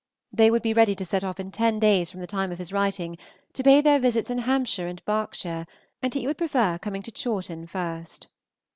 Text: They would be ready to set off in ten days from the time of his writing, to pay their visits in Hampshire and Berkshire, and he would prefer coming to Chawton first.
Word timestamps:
They 0.33 0.49
would 0.49 0.63
be 0.63 0.73
ready 0.73 0.95
to 0.95 1.05
set 1.05 1.23
off 1.23 1.39
in 1.39 1.51
ten 1.51 1.77
days 1.77 2.09
from 2.09 2.21
the 2.21 2.25
time 2.25 2.51
of 2.51 2.57
his 2.57 2.73
writing, 2.73 3.19
to 3.53 3.61
pay 3.63 3.81
their 3.81 3.99
visits 3.99 4.31
in 4.31 4.39
Hampshire 4.39 4.87
and 4.87 5.05
Berkshire, 5.05 5.67
and 6.01 6.11
he 6.11 6.25
would 6.25 6.39
prefer 6.39 6.79
coming 6.79 7.03
to 7.03 7.11
Chawton 7.11 7.67
first. 7.67 8.25